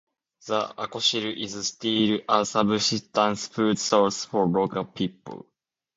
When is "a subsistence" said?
2.27-3.45